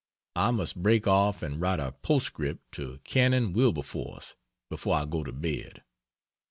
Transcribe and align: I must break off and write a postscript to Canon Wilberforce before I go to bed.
I 0.35 0.49
must 0.49 0.81
break 0.81 1.05
off 1.05 1.43
and 1.43 1.61
write 1.61 1.79
a 1.79 1.91
postscript 1.91 2.71
to 2.71 2.99
Canon 3.03 3.53
Wilberforce 3.53 4.33
before 4.67 4.95
I 4.95 5.05
go 5.05 5.23
to 5.23 5.31
bed. 5.31 5.83